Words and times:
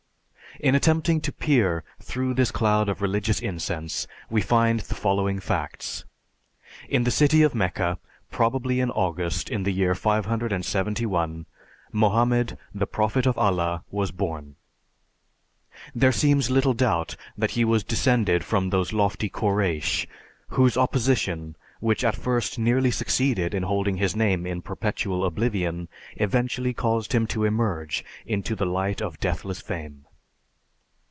In 0.59 0.75
attempting 0.75 1.21
to 1.21 1.31
peer 1.31 1.81
through 2.03 2.33
this 2.33 2.51
cloud 2.51 2.89
of 2.89 3.01
religious 3.01 3.39
incense 3.39 4.05
we 4.29 4.41
find 4.41 4.81
the 4.81 4.95
following 4.95 5.39
facts: 5.39 6.03
In 6.89 7.05
the 7.05 7.09
city 7.09 7.41
of 7.41 7.55
Mecca, 7.55 7.99
probably 8.29 8.81
in 8.81 8.91
August, 8.91 9.49
in 9.49 9.63
the 9.63 9.71
year 9.71 9.95
571, 9.95 11.45
Mohammed, 11.93 12.57
the 12.75 12.85
Prophet 12.85 13.25
of 13.25 13.37
Allah, 13.37 13.85
was 13.89 14.11
born. 14.11 14.55
There 15.95 16.11
seems 16.11 16.51
little 16.51 16.73
doubt 16.73 17.15
that 17.37 17.51
he 17.51 17.63
was 17.63 17.85
descended 17.85 18.43
from 18.43 18.69
those 18.69 18.91
lofty 18.91 19.29
Koreish, 19.29 20.05
whose 20.49 20.75
opposition, 20.75 21.55
which 21.79 22.03
at 22.03 22.13
first 22.17 22.59
nearly 22.59 22.91
succeeded 22.91 23.53
in 23.53 23.63
holding 23.63 23.95
his 23.95 24.17
name 24.17 24.45
in 24.45 24.61
perpetual 24.61 25.23
oblivion, 25.23 25.87
eventually 26.17 26.73
caused 26.73 27.13
him 27.13 27.25
to 27.27 27.45
emerge 27.45 28.03
into 28.25 28.53
the 28.53 28.65
light 28.65 29.01
of 29.01 29.17
deathless 29.21 29.61
fame. 29.61 30.03